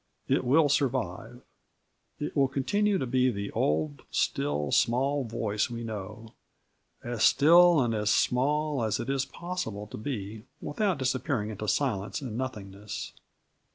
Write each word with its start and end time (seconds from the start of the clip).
It 0.27 0.43
will 0.43 0.67
survive. 0.67 1.43
It 2.19 2.35
will 2.35 2.47
continue 2.47 2.97
to 2.97 3.05
be 3.05 3.29
the 3.29 3.51
old 3.51 4.01
still, 4.09 4.71
small 4.71 5.25
voice 5.25 5.69
we 5.69 5.83
know 5.83 6.33
as 7.03 7.21
still 7.23 7.79
and 7.79 7.93
as 7.93 8.09
small 8.09 8.83
as 8.83 8.99
it 8.99 9.11
is 9.11 9.25
possible 9.25 9.85
to 9.85 9.97
be 9.97 10.43
without 10.59 10.97
disappearing 10.97 11.51
into 11.51 11.67
silence 11.67 12.19
and 12.19 12.35
nothingness. 12.35 13.13